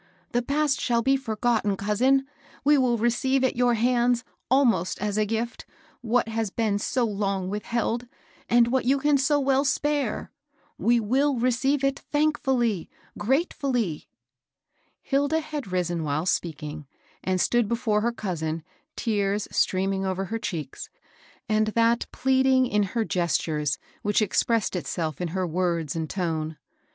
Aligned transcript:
The 0.31 0.41
past 0.41 0.81
shall 0.81 1.03
be 1.03 1.15
forgotten, 1.15 1.77
cousin; 1.77 2.25
we 2.63 2.75
will 2.75 2.97
receive 2.97 3.43
at 3.43 3.55
your 3.55 3.75
hands, 3.75 4.23
almost 4.49 4.99
as 4.99 5.15
a 5.15 5.27
^, 5.27 5.63
what 6.01 6.27
has 6.27 6.49
been 6.49 6.79
so 6.79 7.05
long 7.05 7.51
widiheld, 7.51 8.09
and 8.49 8.69
what 8.69 8.85
you 8.85 8.97
can 8.97 9.19
so 9.19 9.39
well 9.39 9.63
spare; 9.63 10.31
we 10.79 10.99
will 10.99 11.35
recdve 11.35 11.83
it, 11.83 11.99
thankfully, 11.99 12.89
gratefiilly/' 13.19 14.07
Hilda 15.03 15.39
had 15.39 15.71
risen 15.71 16.03
while 16.03 16.25
speaking, 16.25 16.87
and 17.23 17.39
stood 17.39 17.67
before 17.67 18.01
her 18.01 18.11
cousin, 18.11 18.63
tears 18.95 19.47
streaming 19.51 20.03
over 20.03 20.25
her 20.25 20.39
cheeks, 20.39 20.89
and 21.47 21.67
that 21.67 22.07
pleading 22.11 22.65
in 22.65 22.81
her 22.81 23.05
gestures 23.05 23.77
which 24.01 24.19
ex^ 24.21 24.43
pressed 24.47 24.75
itself 24.75 25.21
in 25.21 25.27
her 25.27 25.45
words 25.45 25.95
and 25.95 26.09
tone. 26.09 26.57